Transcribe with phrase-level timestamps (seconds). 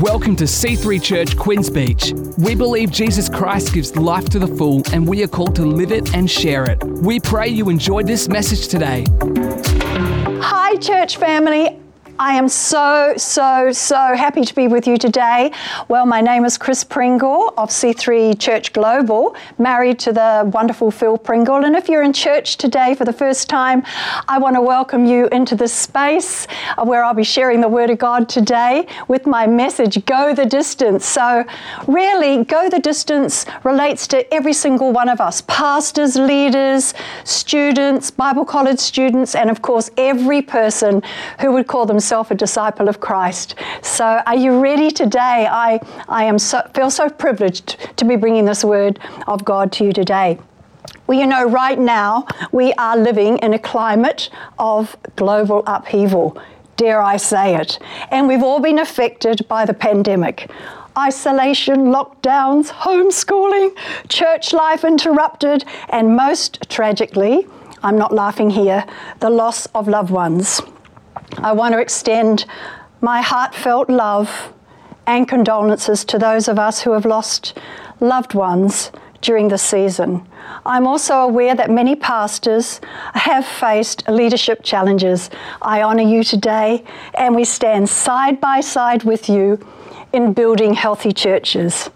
[0.00, 2.12] Welcome to C3 Church Queens Beach.
[2.38, 5.90] We believe Jesus Christ gives life to the full, and we are called to live
[5.90, 6.84] it and share it.
[6.84, 9.04] We pray you enjoyed this message today.
[10.40, 11.80] Hi, church family.
[12.20, 15.52] I am so, so, so happy to be with you today.
[15.86, 21.16] Well, my name is Chris Pringle of C3 Church Global, married to the wonderful Phil
[21.16, 21.64] Pringle.
[21.64, 23.84] And if you're in church today for the first time,
[24.26, 27.88] I want to welcome you into this space uh, where I'll be sharing the Word
[27.88, 31.06] of God today with my message, Go the Distance.
[31.06, 31.44] So,
[31.86, 38.44] really, Go the Distance relates to every single one of us pastors, leaders, students, Bible
[38.44, 41.00] college students, and of course, every person
[41.38, 43.54] who would call themselves a disciple of Christ.
[43.82, 45.46] So, are you ready today?
[45.50, 49.84] I, I am so, feel so privileged to be bringing this word of God to
[49.84, 50.38] you today.
[51.06, 56.40] Well, you know, right now we are living in a climate of global upheaval,
[56.76, 57.78] dare I say it.
[58.10, 60.50] And we've all been affected by the pandemic
[60.98, 63.76] isolation, lockdowns, homeschooling,
[64.08, 67.46] church life interrupted, and most tragically,
[67.84, 68.84] I'm not laughing here,
[69.20, 70.60] the loss of loved ones.
[71.36, 72.46] I want to extend
[73.00, 74.52] my heartfelt love
[75.06, 77.58] and condolences to those of us who have lost
[78.00, 80.26] loved ones during the season.
[80.64, 82.80] I'm also aware that many pastors
[83.14, 85.30] have faced leadership challenges.
[85.60, 86.84] I honour you today,
[87.14, 89.66] and we stand side by side with you
[90.12, 91.90] in building healthy churches.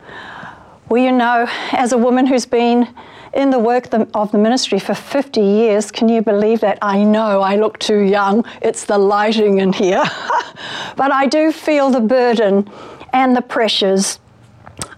[0.89, 2.89] Well, you know, as a woman who's been
[3.34, 5.91] in the work of the ministry for 50 years.
[5.91, 6.78] Can you believe that?
[6.83, 8.44] I know I look too young.
[8.61, 10.05] It's the lighting in here.
[10.97, 12.70] but I do feel the burden
[13.12, 14.19] and the pressures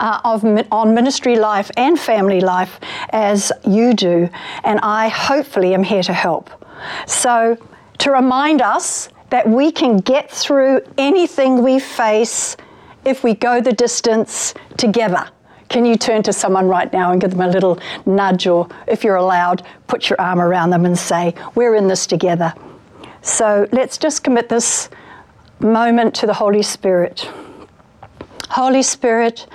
[0.01, 4.29] uh, of, on ministry life and family life as you do.
[4.65, 6.51] And I hopefully am here to help.
[7.07, 7.57] So,
[7.99, 12.57] to remind us that we can get through anything we face
[13.05, 15.29] if we go the distance together.
[15.75, 19.03] Can you turn to someone right now and give them a little nudge, or if
[19.03, 22.55] you're allowed, put your arm around them and say, We're in this together.
[23.23, 24.89] So let's just commit this
[25.59, 27.29] moment to the Holy Spirit.
[28.51, 29.49] Holy Spirit,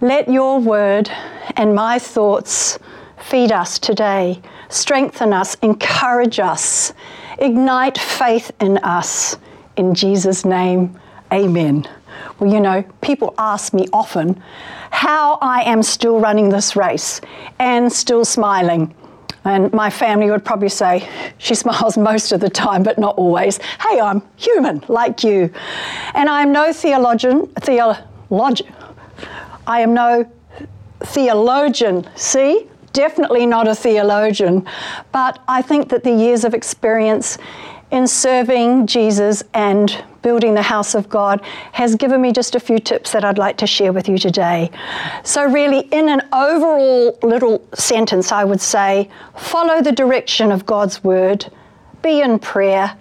[0.00, 1.10] let your word
[1.56, 2.78] and my thoughts
[3.18, 6.94] feed us today, strengthen us, encourage us,
[7.38, 9.36] ignite faith in us.
[9.76, 10.98] In Jesus' name,
[11.30, 11.86] amen.
[12.38, 14.42] Well, you know, people ask me often
[14.90, 17.20] how I am still running this race
[17.58, 18.94] and still smiling.
[19.44, 21.08] And my family would probably say,
[21.38, 23.58] she smiles most of the time, but not always.
[23.88, 25.52] Hey, I'm human like you.
[26.14, 28.74] And I am no theologian, theologian.
[29.66, 30.30] I am no
[31.00, 32.08] theologian.
[32.16, 32.66] See?
[32.92, 34.66] Definitely not a theologian.
[35.12, 37.38] But I think that the years of experience
[37.90, 41.40] in serving Jesus and building the house of God
[41.72, 44.70] has given me just a few tips that I'd like to share with you today.
[45.24, 51.02] So, really, in an overall little sentence, I would say follow the direction of God's
[51.02, 51.50] word,
[52.02, 52.96] be in prayer,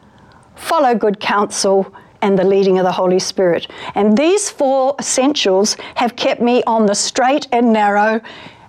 [0.56, 1.94] follow good counsel.
[2.22, 3.68] And the leading of the Holy Spirit.
[3.96, 8.20] And these four essentials have kept me on the straight and narrow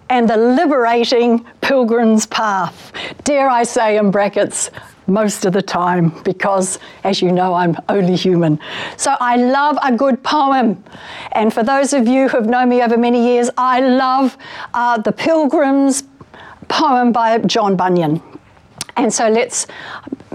[0.08, 2.92] and the liberating pilgrim's path.
[3.24, 4.70] Dare I say, in brackets,
[5.10, 8.58] most of the time because, as you know, I'm only human.
[8.96, 10.82] So I love a good poem.
[11.32, 14.38] And for those of you who have known me over many years, I love
[14.72, 16.04] uh, The Pilgrim's
[16.68, 18.22] poem by John Bunyan.
[18.96, 19.66] And so let's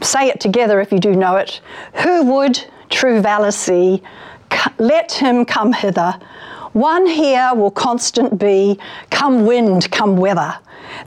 [0.02, 1.62] say it together if you do know it.
[2.04, 4.04] Who would true valor see?
[4.78, 6.20] Let him come hither.
[6.74, 8.78] One here will constant be,
[9.10, 10.58] come wind, come weather.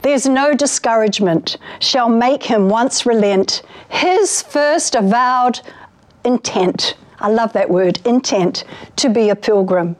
[0.01, 5.61] There's no discouragement shall make him once relent his first avowed
[6.23, 6.95] intent.
[7.19, 8.63] I love that word, intent,
[8.97, 9.95] to be a pilgrim.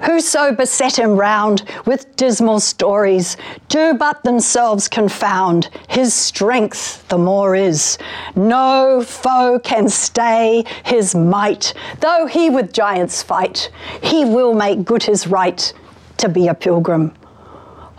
[0.00, 3.36] Whoso beset him round with dismal stories
[3.68, 5.68] do but themselves confound.
[5.88, 7.98] His strength the more is.
[8.34, 11.74] No foe can stay his might.
[12.00, 13.70] Though he with giants fight,
[14.02, 15.70] he will make good his right
[16.16, 17.12] to be a pilgrim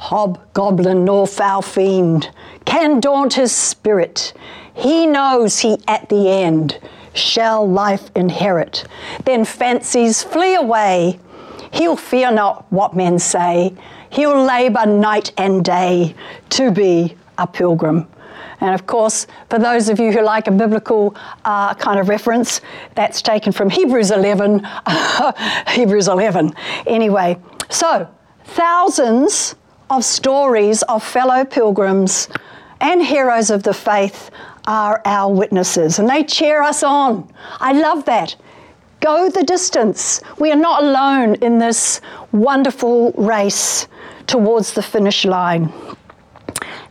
[0.01, 2.31] hobgoblin nor foul fiend
[2.65, 4.33] can daunt his spirit.
[4.73, 6.79] He knows he at the end
[7.13, 8.83] shall life inherit.
[9.25, 11.19] Then fancies flee away.
[11.71, 13.75] He'll fear not what men say.
[14.09, 16.15] He'll labour night and day
[16.49, 18.07] to be a pilgrim.
[18.59, 21.15] And of course, for those of you who like a biblical
[21.45, 22.61] uh, kind of reference,
[22.95, 24.67] that's taken from Hebrews 11.
[25.67, 26.53] Hebrews 11.
[26.87, 27.37] Anyway,
[27.69, 28.09] so
[28.45, 29.55] thousands
[29.91, 32.29] of stories of fellow pilgrims
[32.79, 34.31] and heroes of the faith
[34.65, 37.31] are our witnesses, and they cheer us on.
[37.59, 38.35] I love that.
[39.01, 40.21] Go the distance.
[40.39, 41.99] We are not alone in this
[42.31, 43.87] wonderful race
[44.27, 45.73] towards the finish line.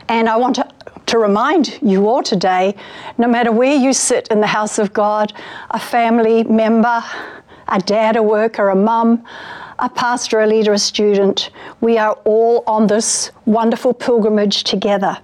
[0.09, 0.69] And I want to,
[1.07, 2.75] to remind you all today
[3.17, 5.33] no matter where you sit in the house of God,
[5.71, 7.03] a family member,
[7.69, 9.25] a dad, a worker, a mum,
[9.81, 11.51] a pastor, a leader, a student,
[11.81, 15.17] we are all on this wonderful pilgrimage together.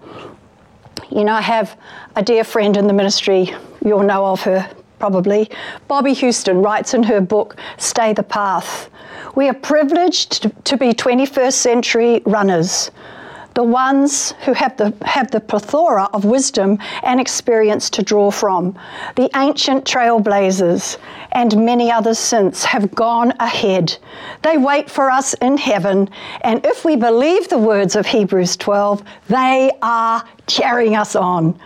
[1.10, 1.78] You know, I have
[2.16, 3.54] a dear friend in the ministry,
[3.84, 4.68] you'll know of her
[4.98, 5.50] probably.
[5.88, 8.88] Bobbie Houston writes in her book, Stay the Path.
[9.34, 12.90] We are privileged to be 21st century runners
[13.56, 18.78] the ones who have the, have the plethora of wisdom and experience to draw from.
[19.16, 20.98] The ancient trailblazers
[21.32, 23.96] and many others since have gone ahead.
[24.42, 26.10] They wait for us in heaven,
[26.42, 31.58] and if we believe the words of Hebrews 12, they are carrying us on.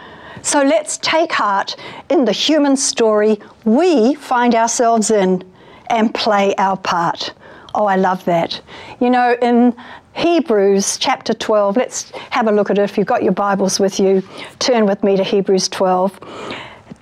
[0.42, 1.74] So let's take heart
[2.08, 5.42] in the human story we find ourselves in
[5.88, 7.34] and play our part.
[7.74, 8.60] Oh, I love that.
[9.00, 9.76] You know, in
[10.14, 11.76] Hebrews chapter 12.
[11.76, 12.82] Let's have a look at it.
[12.82, 14.22] If you've got your Bibles with you,
[14.58, 16.18] turn with me to Hebrews 12.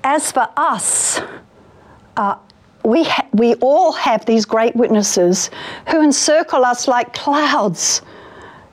[0.04, 1.20] As for us,
[2.16, 2.36] uh,
[2.84, 5.50] we, ha- we all have these great witnesses
[5.88, 8.02] who encircle us like clouds.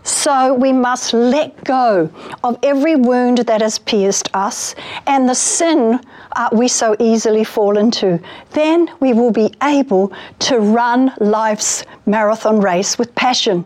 [0.03, 2.11] So we must let go
[2.43, 4.75] of every wound that has pierced us
[5.07, 5.99] and the sin
[6.33, 8.19] uh, we so easily fall into.
[8.51, 13.65] Then we will be able to run life's marathon race with passion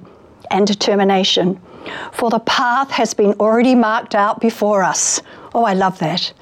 [0.49, 1.59] and determination.
[2.11, 5.21] For the path has been already marked out before us.
[5.53, 6.33] Oh, I love that.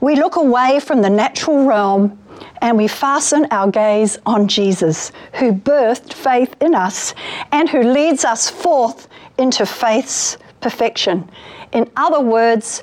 [0.00, 2.18] We look away from the natural realm
[2.60, 7.14] and we fasten our gaze on Jesus, who birthed faith in us
[7.52, 9.08] and who leads us forth
[9.38, 11.28] into faith's perfection.
[11.72, 12.82] In other words,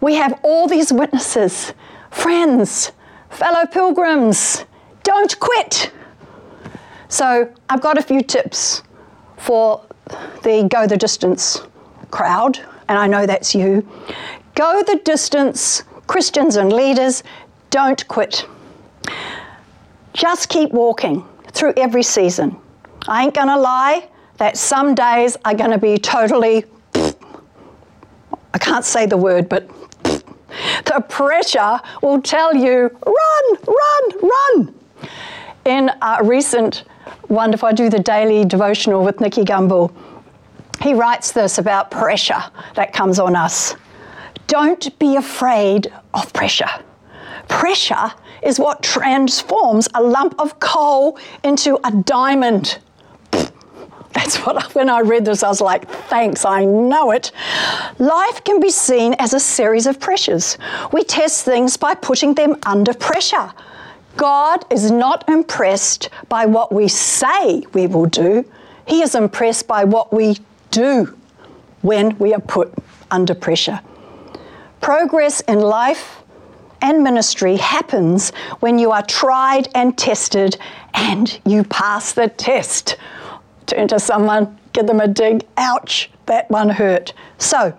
[0.00, 1.72] we have all these witnesses,
[2.10, 2.92] friends,
[3.28, 4.64] fellow pilgrims.
[5.02, 5.92] Don't quit.
[7.08, 8.82] So, I've got a few tips
[9.40, 9.82] for
[10.42, 11.62] the Go the Distance
[12.10, 12.58] crowd,
[12.88, 13.86] and I know that's you.
[14.54, 17.22] Go the distance, Christians and leaders,
[17.70, 18.46] don't quit.
[20.12, 22.56] Just keep walking through every season.
[23.08, 24.08] I ain't gonna lie
[24.38, 26.64] that some days are gonna be totally,
[26.94, 29.68] I can't say the word, but
[30.84, 34.74] the pressure will tell you run, run, run.
[35.64, 36.84] In a recent
[37.28, 37.68] wonderful.
[37.68, 39.92] I do the daily devotional with Nicky Gumbel.
[40.82, 42.42] He writes this about pressure
[42.74, 43.76] that comes on us.
[44.46, 46.70] Don't be afraid of pressure.
[47.48, 48.12] Pressure
[48.42, 52.78] is what transforms a lump of coal into a diamond.
[54.12, 57.30] That's what, when I read this, I was like, thanks, I know it.
[57.98, 60.58] Life can be seen as a series of pressures.
[60.92, 63.52] We test things by putting them under pressure.
[64.20, 68.44] God is not impressed by what we say we will do,
[68.86, 70.36] He is impressed by what we
[70.70, 71.16] do
[71.80, 72.70] when we are put
[73.10, 73.80] under pressure.
[74.82, 76.22] Progress in life
[76.82, 78.28] and ministry happens
[78.60, 80.58] when you are tried and tested
[80.92, 82.98] and you pass the test.
[83.64, 85.46] Turn to someone, give them a dig.
[85.56, 87.14] Ouch, that one hurt.
[87.38, 87.74] So,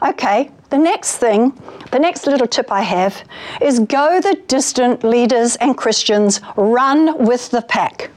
[0.00, 1.52] okay, the next thing,
[1.90, 3.24] the next little tip I have
[3.60, 8.10] is go the distant leaders and Christians, run with the pack.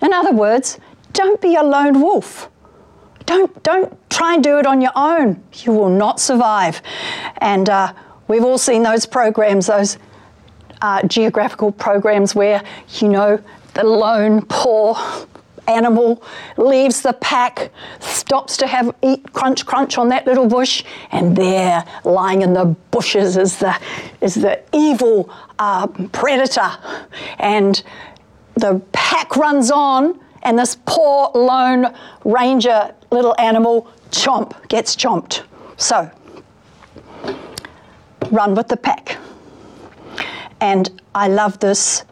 [0.00, 0.78] In other words,
[1.12, 2.48] don't be a lone wolf.
[3.26, 5.42] Don't, don't try and do it on your own.
[5.62, 6.80] You will not survive.
[7.42, 7.92] And uh,
[8.26, 9.98] we've all seen those programs, those
[10.80, 12.64] uh, geographical programs where,
[13.00, 13.38] you know,
[13.74, 14.96] the lone, poor
[15.68, 16.22] animal
[16.56, 17.70] leaves the pack,
[18.00, 20.82] stops to have eat crunch crunch on that little bush,
[21.12, 23.78] and there, lying in the bushes, is the
[24.20, 26.70] is the evil uh, predator,
[27.38, 27.82] and
[28.54, 31.94] the pack runs on, and this poor lone
[32.24, 35.42] ranger little animal chomp gets chomped.
[35.76, 36.10] So,
[38.30, 39.16] run with the pack.
[40.60, 42.04] And I love this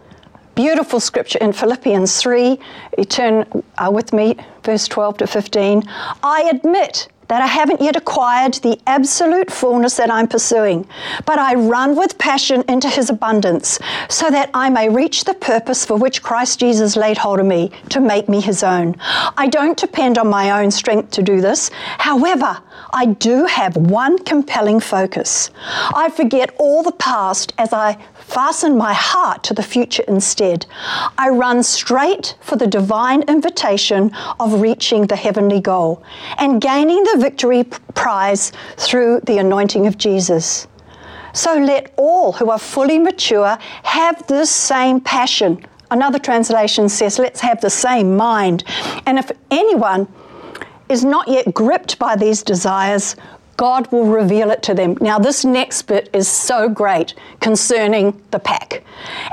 [0.56, 2.58] beautiful scripture in Philippians 3.
[2.98, 5.84] You turn uh, with me, verse 12 to 15.
[6.22, 10.88] I admit that I haven't yet acquired the absolute fullness that I'm pursuing,
[11.26, 15.84] but I run with passion into his abundance so that I may reach the purpose
[15.84, 18.96] for which Christ Jesus laid hold of me to make me his own.
[19.36, 21.70] I don't depend on my own strength to do this.
[21.98, 22.60] However,
[22.92, 25.50] I do have one compelling focus.
[25.94, 30.66] I forget all the past as I fasten my heart to the future instead.
[31.16, 36.02] I run straight for the divine invitation of reaching the heavenly goal
[36.38, 37.64] and gaining the victory
[37.94, 40.66] prize through the anointing of Jesus.
[41.32, 45.64] So let all who are fully mature have this same passion.
[45.90, 48.64] another translation says, let's have the same mind.
[49.06, 50.08] And if anyone
[50.88, 53.16] is not yet gripped by these desires,
[53.56, 54.96] God will reveal it to them.
[55.00, 58.84] Now, this next bit is so great concerning the pack.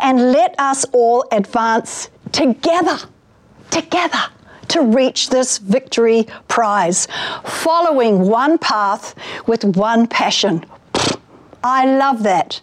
[0.01, 2.97] And let us all advance together,
[3.69, 4.23] together
[4.69, 7.07] to reach this victory prize,
[7.43, 9.15] following one path
[9.45, 10.65] with one passion.
[11.63, 12.61] I love that.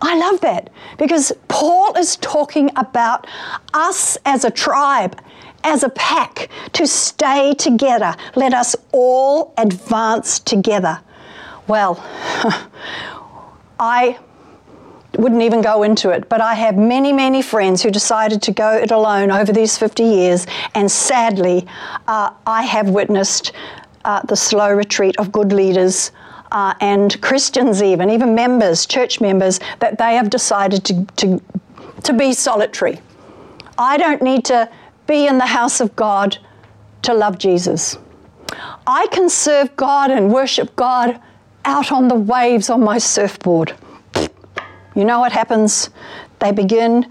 [0.00, 3.26] I love that because Paul is talking about
[3.72, 5.18] us as a tribe,
[5.64, 8.14] as a pack, to stay together.
[8.36, 11.00] Let us all advance together.
[11.66, 11.98] Well,
[13.80, 14.18] I
[15.16, 18.72] wouldn't even go into it, but I have many, many friends who decided to go
[18.72, 21.66] it alone over these 50 years, and sadly,
[22.06, 23.52] uh, I have witnessed
[24.04, 26.12] uh, the slow retreat of good leaders
[26.52, 31.42] uh, and Christians, even, even members, church members, that they have decided to, to,
[32.02, 33.00] to be solitary.
[33.78, 34.70] I don't need to
[35.06, 36.38] be in the house of God
[37.02, 37.98] to love Jesus.
[38.86, 41.20] I can serve God and worship God
[41.64, 43.74] out on the waves on my surfboard.
[44.94, 45.90] You know what happens?
[46.38, 47.10] They begin,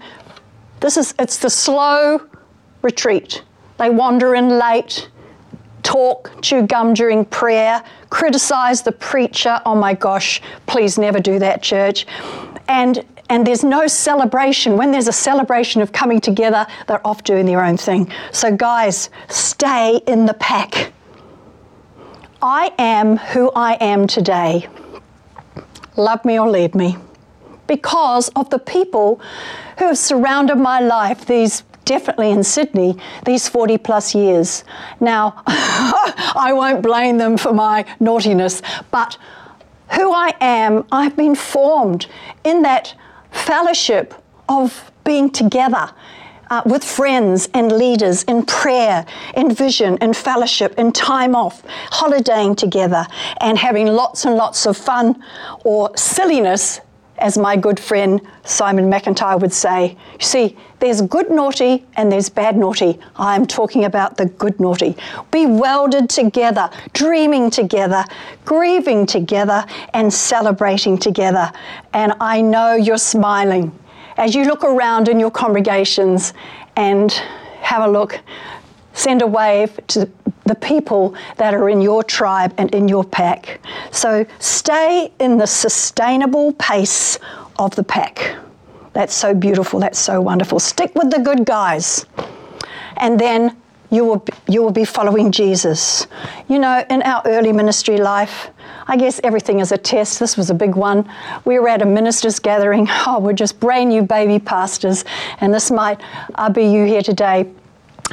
[0.80, 2.20] this is, it's the slow
[2.82, 3.42] retreat.
[3.78, 5.08] They wander in late,
[5.82, 9.60] talk, chew gum during prayer, criticize the preacher.
[9.66, 12.06] Oh my gosh, please never do that, church.
[12.68, 14.76] And and there's no celebration.
[14.76, 18.12] When there's a celebration of coming together, they're off doing their own thing.
[18.30, 20.92] So, guys, stay in the pack.
[22.40, 24.68] I am who I am today.
[25.96, 26.96] Love me or leave me.
[27.66, 29.20] Because of the people
[29.78, 34.62] who have surrounded my life these definitely in Sydney, these 40 plus years.
[35.00, 38.62] Now, I won't blame them for my naughtiness,
[38.92, 39.18] but
[39.96, 42.06] who I am, I've been formed
[42.44, 42.94] in that
[43.34, 44.14] fellowship
[44.48, 45.90] of being together.
[46.50, 52.54] Uh, with friends and leaders in prayer, in vision, in fellowship, in time off, holidaying
[52.54, 53.06] together,
[53.40, 55.20] and having lots and lots of fun
[55.64, 56.80] or silliness
[57.18, 59.96] as my good friend Simon McIntyre would say.
[60.14, 62.98] You see, there's good naughty and there's bad naughty.
[63.16, 64.96] I'm talking about the good naughty.
[65.30, 68.04] Be welded together, dreaming together,
[68.44, 71.50] grieving together, and celebrating together.
[71.92, 73.76] And I know you're smiling
[74.16, 76.34] as you look around in your congregations
[76.76, 77.12] and
[77.60, 78.20] have a look.
[78.92, 80.08] Send a wave to
[80.46, 83.60] the people that are in your tribe and in your pack.
[83.90, 87.18] So stay in the sustainable pace
[87.58, 88.36] of the pack.
[88.92, 89.80] That's so beautiful.
[89.80, 90.60] That's so wonderful.
[90.60, 92.06] Stick with the good guys.
[92.96, 93.56] And then
[93.90, 96.06] you will, be, you will be following Jesus.
[96.48, 98.50] You know, in our early ministry life,
[98.86, 100.20] I guess everything is a test.
[100.20, 101.08] This was a big one.
[101.44, 102.88] We were at a ministers' gathering.
[103.06, 105.04] Oh, we're just brand new baby pastors,
[105.40, 106.00] and this might
[106.36, 107.46] uh, be you here today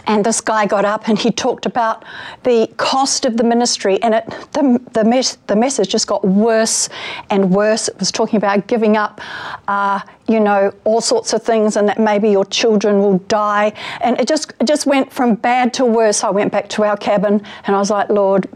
[0.08, 2.04] and this guy got up and he talked about
[2.44, 6.90] the cost of the ministry and it the, the, mes- the message just got worse
[7.30, 7.88] and worse.
[7.88, 9.22] It was talking about giving up
[9.68, 13.74] uh, you know all sorts of things and that maybe your children will die.
[14.02, 16.24] And it just it just went from bad to worse.
[16.24, 18.48] I went back to our cabin and i was like lord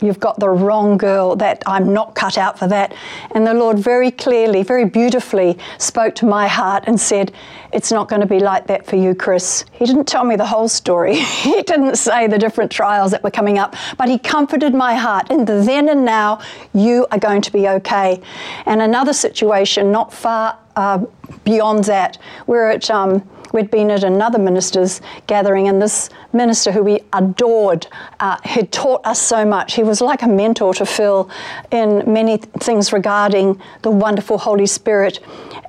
[0.00, 2.94] You've got the wrong girl, that I'm not cut out for that.
[3.30, 7.32] And the Lord very clearly, very beautifully spoke to my heart and said,
[7.72, 9.64] It's not going to be like that for you, Chris.
[9.72, 11.16] He didn't tell me the whole story.
[11.20, 15.30] he didn't say the different trials that were coming up, but He comforted my heart.
[15.30, 16.40] In the then and now,
[16.72, 18.20] you are going to be okay.
[18.66, 21.04] And another situation, not far uh,
[21.44, 22.90] beyond that, we're at.
[22.90, 27.86] Um, We'd been at another minister's gathering, and this minister, who we adored,
[28.18, 29.74] uh, had taught us so much.
[29.74, 31.30] He was like a mentor to Phil
[31.70, 35.20] in many things regarding the wonderful Holy Spirit.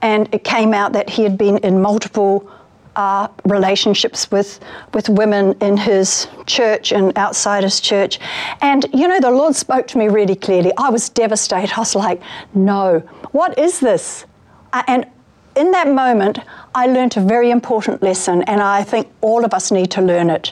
[0.02, 2.52] And it came out that he had been in multiple
[2.96, 4.60] uh, relationships with,
[4.96, 8.20] with women in his church and outside his church.
[8.62, 10.72] And, you know, the Lord spoke to me really clearly.
[10.80, 11.72] I was devastated.
[11.76, 12.20] I was like,
[12.56, 13.02] no,
[13.32, 14.26] what is this?
[14.74, 15.06] Uh, and
[15.56, 16.40] in that moment,
[16.78, 20.30] I learnt a very important lesson, and I think all of us need to learn
[20.30, 20.52] it.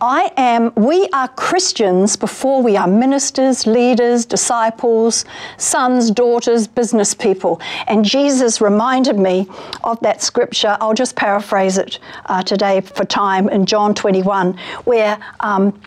[0.00, 5.26] I am, we are Christians before we are ministers, leaders, disciples,
[5.58, 7.60] sons, daughters, business people.
[7.88, 9.46] And Jesus reminded me
[9.84, 10.78] of that scripture.
[10.80, 15.78] I'll just paraphrase it uh, today for time in John 21, where um,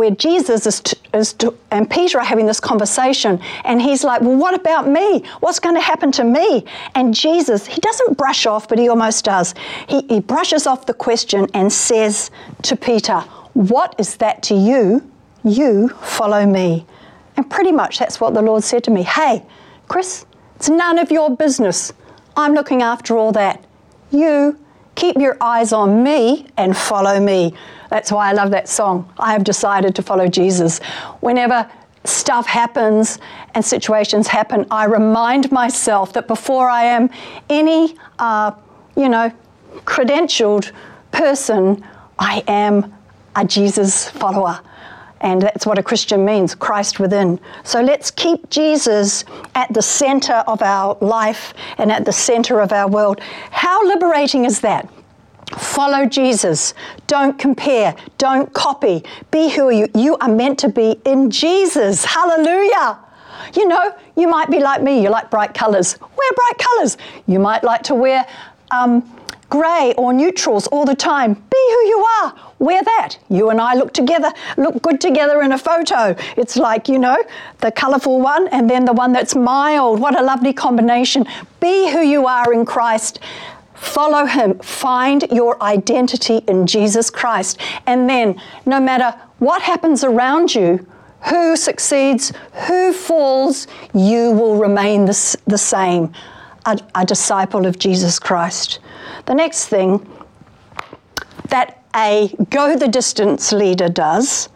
[0.00, 4.22] where Jesus is, to, is to, and Peter are having this conversation, and he's like,
[4.22, 5.22] Well, what about me?
[5.40, 6.64] What's going to happen to me?
[6.94, 9.54] And Jesus, he doesn't brush off, but he almost does.
[9.90, 12.30] He, he brushes off the question and says
[12.62, 13.20] to Peter,
[13.52, 15.06] What is that to you?
[15.44, 16.86] You follow me.
[17.36, 19.02] And pretty much that's what the Lord said to me.
[19.02, 19.44] Hey,
[19.86, 20.24] Chris,
[20.56, 21.92] it's none of your business.
[22.38, 23.62] I'm looking after all that.
[24.10, 24.58] You
[25.00, 27.54] Keep your eyes on me and follow me.
[27.88, 29.10] That's why I love that song.
[29.18, 30.78] I have decided to follow Jesus.
[31.20, 31.66] Whenever
[32.04, 33.18] stuff happens
[33.54, 37.08] and situations happen, I remind myself that before I am
[37.48, 38.52] any, uh,
[38.94, 39.32] you know,
[39.86, 40.70] credentialed
[41.12, 41.82] person,
[42.18, 42.92] I am
[43.36, 44.60] a Jesus follower.
[45.20, 47.38] And that's what a Christian means Christ within.
[47.62, 49.24] So let's keep Jesus
[49.54, 53.20] at the center of our life and at the center of our world.
[53.50, 54.88] How liberating is that?
[55.58, 56.74] Follow Jesus.
[57.06, 57.94] Don't compare.
[58.18, 59.02] Don't copy.
[59.30, 62.04] Be who you, you are meant to be in Jesus.
[62.04, 62.98] Hallelujah.
[63.54, 65.02] You know, you might be like me.
[65.02, 65.98] You like bright colors.
[66.00, 66.96] Wear bright colors.
[67.26, 68.26] You might like to wear
[68.70, 69.02] um,
[69.48, 71.34] grey or neutrals all the time.
[71.34, 72.49] Be who you are.
[72.60, 73.16] Wear that.
[73.30, 76.14] You and I look together, look good together in a photo.
[76.36, 77.16] It's like, you know,
[77.58, 79.98] the colourful one and then the one that's mild.
[79.98, 81.24] What a lovely combination.
[81.58, 83.18] Be who you are in Christ.
[83.72, 84.58] Follow him.
[84.58, 87.58] Find your identity in Jesus Christ.
[87.86, 90.86] And then, no matter what happens around you,
[91.30, 92.30] who succeeds,
[92.66, 96.12] who falls, you will remain the, the same
[96.66, 98.80] a, a disciple of Jesus Christ.
[99.24, 100.06] The next thing
[101.48, 104.48] that a go the distance leader does,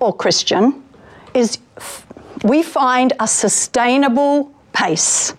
[0.00, 0.82] or Christian,
[1.34, 1.58] is
[2.42, 5.34] we find a sustainable pace.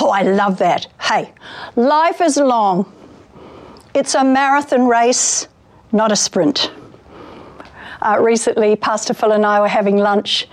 [0.00, 0.86] Oh, I love that.
[1.00, 1.32] Hey,
[1.76, 2.92] life is long.
[3.94, 5.48] It's a marathon race,
[5.92, 6.70] not a sprint.
[8.02, 10.48] Uh, recently, Pastor Phil and I were having lunch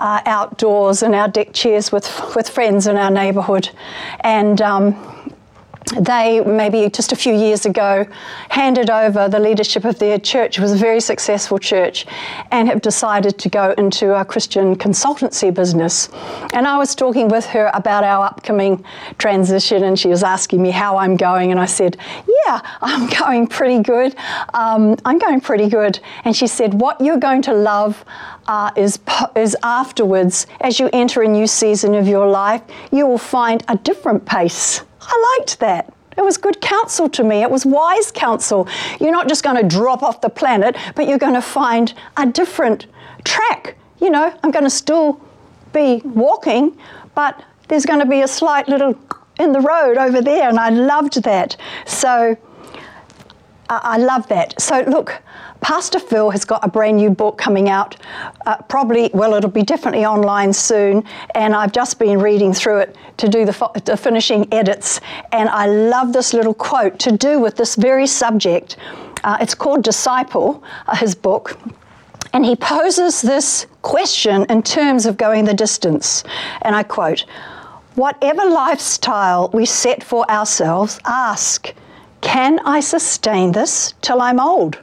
[0.00, 3.70] uh, outdoors in our deck chairs with, with friends in our neighbourhood.
[4.20, 5.15] And um,
[5.94, 8.06] they, maybe just a few years ago,
[8.50, 10.58] handed over the leadership of their church.
[10.58, 12.06] It was a very successful church
[12.50, 16.08] and have decided to go into a Christian consultancy business.
[16.52, 18.84] And I was talking with her about our upcoming
[19.18, 21.52] transition, and she was asking me how I'm going.
[21.52, 21.96] And I said,
[22.46, 24.16] Yeah, I'm going pretty good.
[24.54, 26.00] Um, I'm going pretty good.
[26.24, 28.04] And she said, What you're going to love
[28.48, 28.98] uh, is,
[29.36, 33.76] is afterwards, as you enter a new season of your life, you will find a
[33.76, 34.82] different pace.
[35.06, 35.92] I liked that.
[36.16, 37.42] It was good counsel to me.
[37.42, 38.66] It was wise counsel.
[39.00, 42.26] You're not just going to drop off the planet, but you're going to find a
[42.26, 42.86] different
[43.24, 43.76] track.
[44.00, 45.20] You know, I'm going to still
[45.72, 46.76] be walking,
[47.14, 48.98] but there's going to be a slight little
[49.38, 51.56] in the road over there, and I loved that.
[51.86, 52.36] So
[53.68, 54.60] I love that.
[54.60, 55.20] So, look,
[55.60, 57.96] Pastor Phil has got a brand new book coming out.
[58.46, 61.04] Uh, probably, well, it'll be definitely online soon.
[61.34, 65.00] And I've just been reading through it to do the, the finishing edits.
[65.32, 68.76] And I love this little quote to do with this very subject.
[69.24, 71.58] Uh, it's called Disciple, uh, his book.
[72.32, 76.22] And he poses this question in terms of going the distance.
[76.62, 77.24] And I quote
[77.94, 81.72] Whatever lifestyle we set for ourselves, ask,
[82.20, 84.78] can I sustain this till I'm old?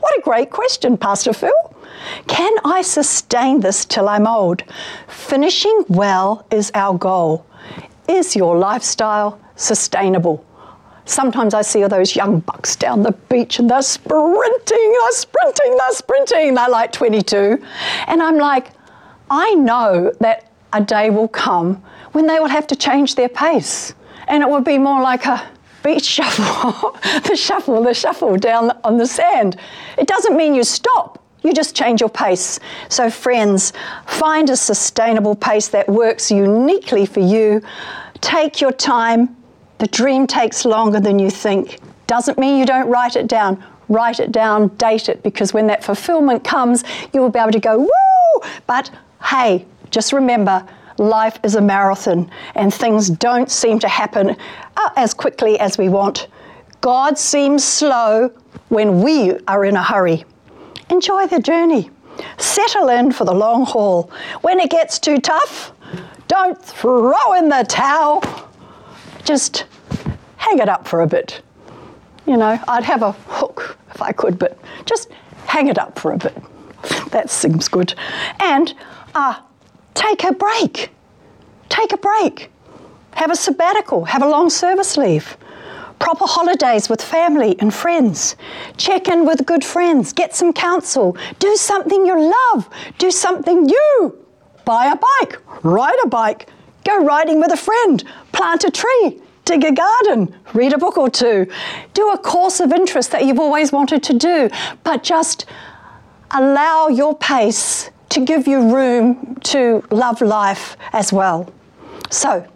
[0.00, 1.52] What a great question, Pastor Phil.
[2.26, 4.62] Can I sustain this till I'm old?
[5.06, 7.46] Finishing well is our goal.
[8.08, 10.44] Is your lifestyle sustainable?
[11.04, 15.76] Sometimes I see all those young bucks down the beach and they're sprinting, they're sprinting,
[15.76, 17.62] they're sprinting, they're like 22.
[18.06, 18.70] And I'm like,
[19.30, 23.94] I know that a day will come when they will have to change their pace.
[24.28, 25.42] And it will be more like a
[25.82, 26.96] beach shuffle,
[27.28, 29.56] the shuffle, the shuffle down on the sand.
[29.98, 31.22] It doesn't mean you stop.
[31.42, 32.60] You just change your pace.
[32.88, 33.72] So, friends,
[34.06, 37.62] find a sustainable pace that works uniquely for you.
[38.20, 39.36] Take your time.
[39.78, 41.80] The dream takes longer than you think.
[42.06, 43.64] Doesn't mean you don't write it down.
[43.88, 47.60] Write it down, date it, because when that fulfillment comes, you will be able to
[47.60, 48.48] go, woo!
[48.66, 48.90] But
[49.22, 50.66] hey, just remember,
[50.98, 54.36] life is a marathon and things don't seem to happen
[54.76, 56.28] uh, as quickly as we want.
[56.80, 58.30] God seems slow
[58.68, 60.24] when we are in a hurry.
[60.90, 61.90] Enjoy the journey.
[62.38, 64.10] Settle in for the long haul.
[64.42, 65.72] When it gets too tough,
[66.28, 68.22] don't throw in the towel.
[69.24, 69.66] Just
[70.36, 71.42] hang it up for a bit.
[72.26, 75.10] You know, I'd have a hook if I could, but just
[75.46, 76.36] hang it up for a bit.
[77.10, 77.94] That seems good.
[78.40, 78.74] And
[79.14, 79.40] uh,
[79.94, 80.90] Take a break.
[81.68, 82.50] Take a break.
[83.12, 84.04] Have a sabbatical.
[84.04, 85.36] Have a long service leave.
[85.98, 88.36] Proper holidays with family and friends.
[88.76, 90.12] Check in with good friends.
[90.12, 91.16] Get some counsel.
[91.38, 92.68] Do something you love.
[92.98, 94.18] Do something new.
[94.64, 95.40] Buy a bike.
[95.62, 96.48] Ride a bike.
[96.84, 98.02] Go riding with a friend.
[98.32, 99.20] Plant a tree.
[99.44, 100.34] Dig a garden.
[100.54, 101.46] Read a book or two.
[101.94, 104.50] Do a course of interest that you've always wanted to do.
[104.82, 105.46] But just
[106.30, 111.50] allow your pace to give you room to love life as well.
[112.10, 112.46] So,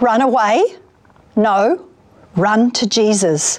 [0.00, 0.64] run away?
[1.36, 1.86] No.
[2.36, 3.58] run to Jesus.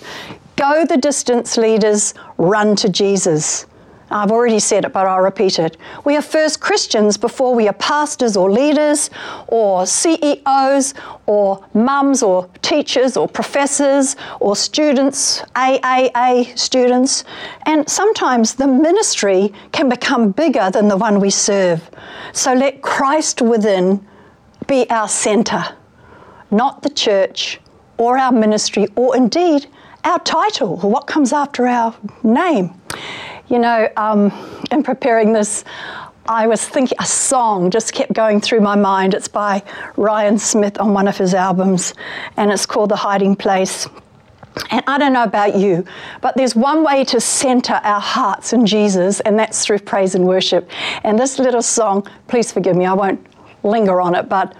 [0.56, 3.66] Go the distance, leaders, run to Jesus.
[4.10, 5.78] I've already said it, but I'll repeat it.
[6.06, 9.10] We are first Christians before we are pastors or leaders
[9.48, 10.93] or CEOs
[11.26, 17.26] or mums or teachers or professors or students, AAA students.
[17.65, 21.89] And sometimes the ministry can become bigger than the one we serve.
[22.32, 24.06] So let Christ within
[24.67, 25.65] be our centre,
[26.50, 27.60] not the church
[27.98, 29.67] or our ministry or indeed
[30.04, 31.93] our title, or what comes after our
[32.24, 32.74] name.
[33.49, 34.33] You know, um,
[34.71, 35.63] in preparing this,
[36.27, 39.13] I was thinking a song just kept going through my mind.
[39.13, 39.63] It's by
[39.95, 41.93] Ryan Smith on one of his albums,
[42.36, 43.88] and it's called The Hiding Place.
[44.69, 45.86] And I don't know about you,
[46.19, 50.27] but there's one way to center our hearts in Jesus, and that's through praise and
[50.27, 50.69] worship.
[51.05, 53.25] And this little song, please forgive me, I won't
[53.63, 54.57] linger on it, but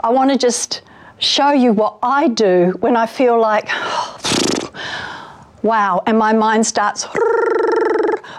[0.00, 0.82] I want to just
[1.18, 3.68] show you what I do when I feel like,
[5.62, 7.06] wow, and my mind starts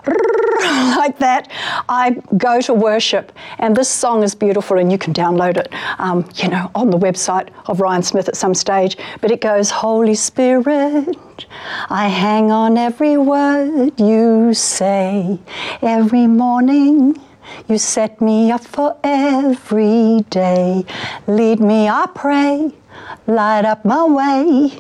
[0.08, 1.50] like that,
[1.88, 3.32] I go to worship.
[3.60, 6.98] And this song is beautiful, and you can download it, um, you know, on the
[6.98, 8.98] website of Ryan Smith at some stage.
[9.22, 11.16] But it goes, Holy Spirit,
[11.90, 15.40] I hang on every word you say
[15.82, 17.20] every morning.
[17.68, 20.86] You set me up for every day.
[21.28, 22.72] Lead me, I pray.
[23.28, 24.80] Light up my way.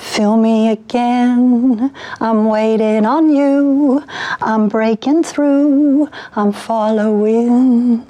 [0.00, 1.92] Fill me again.
[2.20, 4.02] I'm waiting on you.
[4.40, 6.08] I'm breaking through.
[6.34, 8.06] I'm following.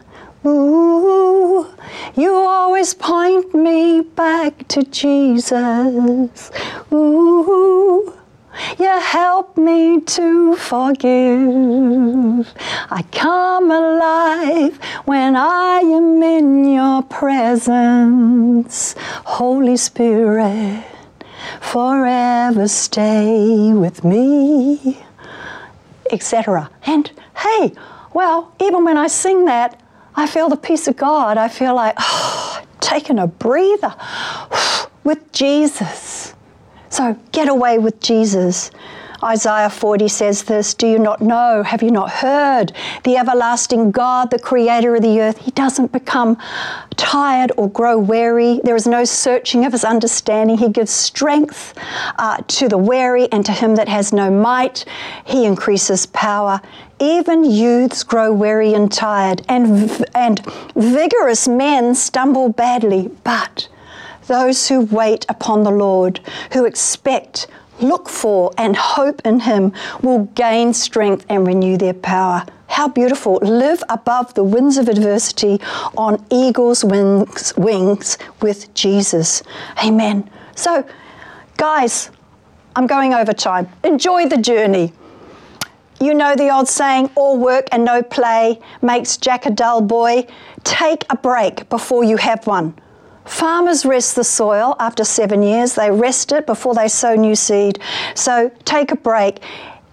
[0.46, 1.66] Ooh,
[2.14, 6.50] you always point me back to Jesus.
[6.92, 8.14] Ooh,
[8.78, 12.54] you help me to forgive.
[12.90, 18.94] I come alive when I am in your presence.
[19.24, 20.84] Holy Spirit
[21.60, 24.98] forever stay with me,
[26.10, 26.70] etc.
[26.84, 27.72] And hey,
[28.12, 29.80] well, even when I sing that,
[30.16, 31.38] I feel the peace of God.
[31.38, 33.94] I feel like, oh, taking a breather
[35.04, 36.34] with Jesus.
[36.88, 38.70] So get away with Jesus.
[39.22, 41.62] Isaiah 40 says this Do you not know?
[41.62, 42.72] Have you not heard?
[43.04, 46.38] The everlasting God, the creator of the earth, he doesn't become
[46.96, 48.60] tired or grow weary.
[48.64, 50.56] There is no searching of his understanding.
[50.56, 51.74] He gives strength
[52.18, 54.86] uh, to the weary and to him that has no might.
[55.26, 56.60] He increases power.
[56.98, 63.10] Even youths grow weary and tired, and, and vigorous men stumble badly.
[63.24, 63.68] But
[64.26, 66.20] those who wait upon the Lord,
[66.52, 67.46] who expect
[67.82, 72.44] look for and hope in Him will gain strength and renew their power.
[72.68, 73.36] How beautiful.
[73.42, 75.60] Live above the winds of adversity
[75.96, 79.42] on eagle's wings, wings with Jesus.
[79.84, 80.30] Amen.
[80.54, 80.86] So,
[81.56, 82.10] guys,
[82.76, 83.68] I'm going over time.
[83.82, 84.92] Enjoy the journey.
[86.00, 90.26] You know the old saying, all work and no play makes Jack a dull boy.
[90.64, 92.74] Take a break before you have one.
[93.24, 95.74] Farmers rest the soil after seven years.
[95.74, 97.78] They rest it before they sow new seed.
[98.14, 99.42] So take a break.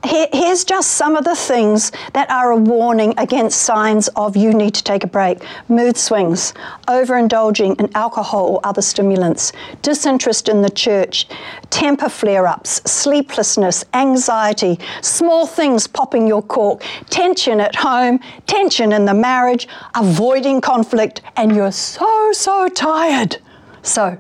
[0.04, 4.76] Here's just some of the things that are a warning against signs of you need
[4.76, 6.54] to take a break mood swings,
[6.88, 11.28] overindulging in alcohol or other stimulants, disinterest in the church,
[11.72, 19.06] temper flare ups, sleeplessness, anxiety, small things popping your cork, tension at home, tension in
[19.06, 23.38] the marriage, avoiding conflict, and you're so, so tired.
[23.82, 24.18] So,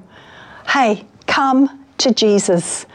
[0.69, 2.87] hey, come to Jesus.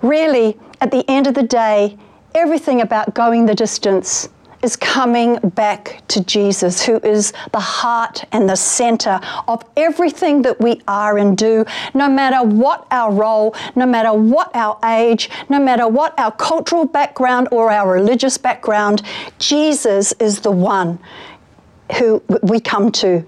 [0.00, 1.98] Really, at the end of the day,
[2.34, 4.28] everything about going the distance
[4.62, 10.60] is coming back to Jesus, who is the heart and the center of everything that
[10.60, 11.64] we are and do,
[11.94, 16.84] no matter what our role, no matter what our age, no matter what our cultural
[16.84, 19.02] background or our religious background.
[19.38, 20.98] Jesus is the one
[21.98, 23.24] who we come to.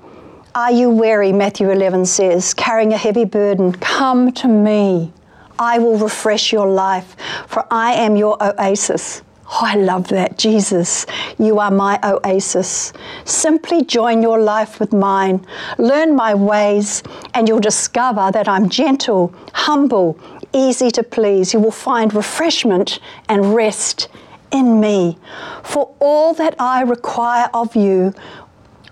[0.54, 1.32] Are you weary?
[1.32, 5.12] Matthew 11 says, carrying a heavy burden, come to me.
[5.58, 9.22] I will refresh your life, for I am your oasis.
[9.46, 10.38] Oh, I love that.
[10.38, 11.06] Jesus,
[11.38, 12.92] you are my oasis.
[13.24, 15.46] Simply join your life with mine.
[15.78, 17.02] Learn my ways,
[17.34, 20.18] and you'll discover that I'm gentle, humble,
[20.52, 21.52] easy to please.
[21.52, 24.08] You will find refreshment and rest
[24.50, 25.18] in me.
[25.62, 28.14] For all that I require of you,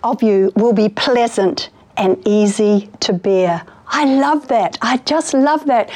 [0.04, 3.64] of you will be pleasant and easy to bear.
[3.86, 4.78] I love that.
[4.82, 5.90] I just love that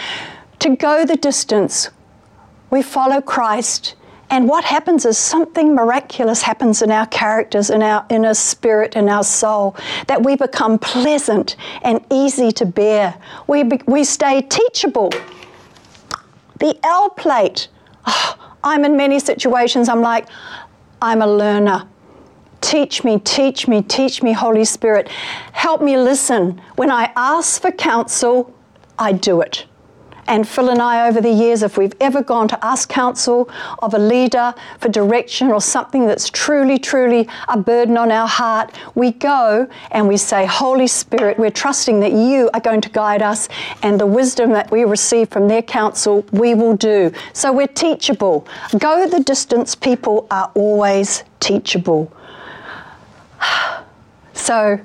[0.61, 1.91] to go the distance.
[2.71, 3.95] We follow Christ.
[4.29, 9.09] And what happens is something miraculous happens in our characters, in our inner spirit, in
[9.09, 9.77] our soul,
[10.09, 13.15] that we become pleasant and easy to bear.
[13.47, 15.11] We, be, we stay teachable.
[16.59, 17.69] The L plate.
[18.07, 20.27] Oh, I'm in many situations, I'm like,
[21.01, 21.87] I'm a learner.
[22.61, 25.09] Teach me, teach me, teach me, Holy Spirit.
[25.53, 26.61] Help me listen.
[26.75, 28.53] When I ask for counsel,
[28.99, 29.67] I do it.
[30.29, 33.49] And Phil and I, over the years, if we've ever gone to ask counsel
[33.81, 38.77] of a leader for direction or something that's truly, truly a burden on our heart,
[38.95, 43.23] we go and we say, Holy Spirit, we're trusting that you are going to guide
[43.23, 43.49] us,
[43.83, 47.13] and the wisdom that we receive from their counsel, we will do.
[47.33, 48.47] So we're teachable.
[48.79, 52.13] Go the distance, people are always teachable.
[54.33, 54.79] So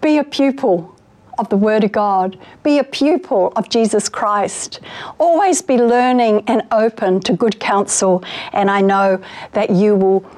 [0.00, 0.93] be a pupil
[1.38, 2.38] of the Word of God.
[2.62, 4.80] Be a pupil of Jesus Christ.
[5.18, 8.24] Always be learning and open to good counsel.
[8.52, 10.30] And I know that you will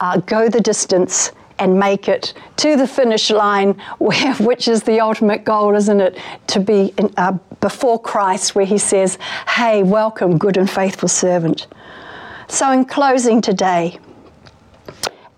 [0.00, 5.00] uh, go the distance and make it to the finish line, where, which is the
[5.00, 6.18] ultimate goal, isn't it?
[6.48, 11.66] To be in, uh, before Christ, where He says, Hey, welcome, good and faithful servant.
[12.48, 13.98] So, in closing today,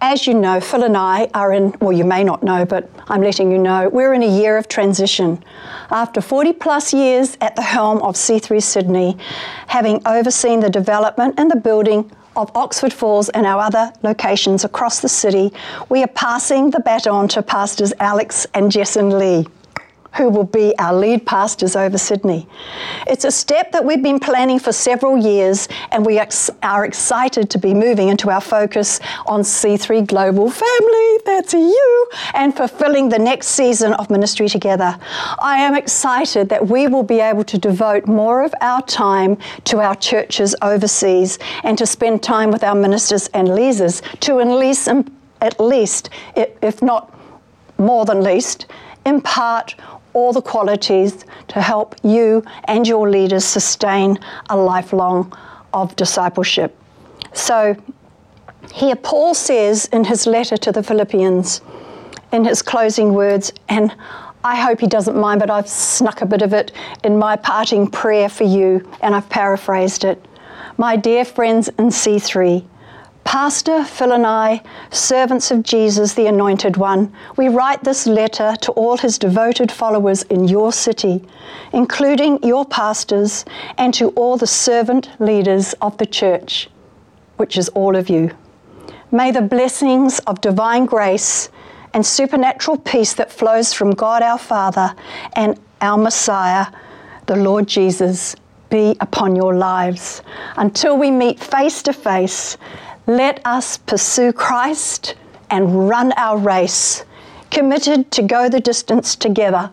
[0.03, 3.23] as you know, Phil and I are in, well, you may not know, but I'm
[3.23, 5.43] letting you know, we're in a year of transition.
[5.91, 9.17] After 40 plus years at the helm of C3 Sydney,
[9.69, 14.99] having overseen the development and the building of Oxford Falls and our other locations across
[14.99, 15.53] the city,
[15.88, 19.47] we are passing the baton to Pastors Alex and Jesson Lee
[20.14, 22.46] who will be our lead pastors over Sydney.
[23.07, 27.48] It's a step that we've been planning for several years, and we ex- are excited
[27.51, 33.18] to be moving into our focus on C3 Global Family, that's you, and fulfilling the
[33.18, 34.98] next season of ministry together.
[35.38, 39.81] I am excited that we will be able to devote more of our time to
[39.81, 44.88] our churches overseas and to spend time with our ministers and leaders to least,
[45.40, 47.16] at least if not
[47.79, 48.66] more than least,
[49.05, 49.75] impart
[50.14, 54.18] all the qualities to help you and your leaders sustain
[54.51, 55.33] a lifelong
[55.72, 56.77] of discipleship.
[57.33, 57.77] So,
[58.72, 61.61] here Paul says in his letter to the Philippians,
[62.33, 63.94] in his closing words, and
[64.44, 66.72] I hope he doesn't mind, but I've snuck a bit of it
[67.05, 70.25] in my parting prayer for you, and I've paraphrased it.
[70.79, 72.64] My dear friends in C3,
[73.25, 78.73] Pastor Phil and I, servants of Jesus, the Anointed One, we write this letter to
[78.73, 81.25] all his devoted followers in your city,
[81.73, 83.45] including your pastors,
[83.79, 86.69] and to all the servant leaders of the church,
[87.37, 88.31] which is all of you.
[89.11, 91.49] May the blessings of divine grace
[91.95, 94.95] and supernatural peace that flows from God our Father
[95.35, 96.67] and our Messiah,
[97.27, 98.35] the Lord Jesus,
[98.71, 100.23] be upon your lives.
[100.57, 102.57] Until we meet face to face,
[103.07, 105.17] let us pursue Christ
[105.51, 107.05] and run our race,
[107.51, 109.71] committed to go the distance together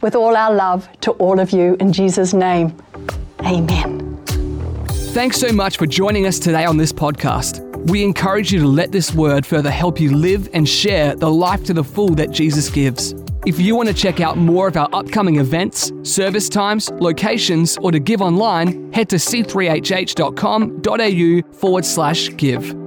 [0.00, 2.74] with all our love to all of you in Jesus' name.
[3.40, 4.16] Amen.
[5.12, 7.66] Thanks so much for joining us today on this podcast.
[7.88, 11.64] We encourage you to let this word further help you live and share the life
[11.64, 13.14] to the full that Jesus gives.
[13.46, 17.90] If you want to check out more of our upcoming events, service times, locations, or
[17.90, 22.79] to give online, head to c3hh.com.au forward slash give.